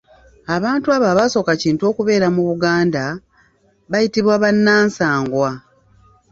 Abantu 0.55 0.87
abo 0.95 1.05
abaasooka 1.13 1.53
Kintu 1.61 1.83
okubeera 1.91 2.27
mu 2.35 2.41
Buganda, 2.49 3.03
bayitibwa 3.91 4.35
bannansangwa. 4.43 5.49